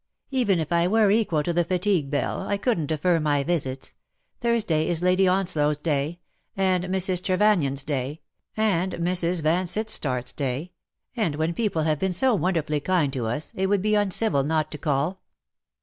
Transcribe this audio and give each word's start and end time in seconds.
^^Even 0.33 0.57
if 0.57 0.71
I 0.73 0.87
were 0.87 1.11
equal 1.11 1.43
to 1.43 1.53
the 1.53 1.63
fatigue^ 1.63 2.09
Belle^ 2.09 2.43
I 2.47 2.57
couldn^t 2.57 2.87
defer 2.87 3.19
my 3.19 3.43
visits. 3.43 3.93
Thursday 4.39 4.87
is 4.87 5.03
Lady 5.03 5.25
Onslow^s 5.25 5.83
day— 5.83 6.17
and 6.57 6.85
Mrs. 6.85 7.21
Trevannion^s 7.21 7.85
day— 7.85 8.19
and 8.57 8.93
Mrs. 8.93 9.43
Vansit 9.43 9.89
tart^s 10.01 10.35
day— 10.35 10.71
and 11.15 11.35
when 11.35 11.53
people 11.53 11.83
have 11.83 11.99
been 11.99 12.13
so 12.13 12.33
won 12.33 12.55
derfully 12.55 12.83
kind 12.83 13.13
to 13.13 13.27
us, 13.27 13.53
it 13.55 13.67
would 13.67 13.83
''^be 13.83 13.95
uncivil 14.01 14.41
not 14.43 14.71
to 14.71 14.79
call. 14.79 15.21